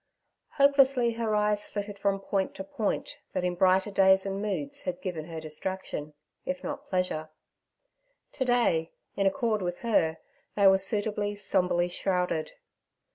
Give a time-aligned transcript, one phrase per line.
[0.53, 4.99] Hopelessly her eyes flitted from point to point that in brighter days and moods had
[4.99, 7.29] given her distraction, if not pleasure.
[8.31, 10.17] To day, in accord with her,
[10.55, 12.53] they were suitably, sombrely shrouded.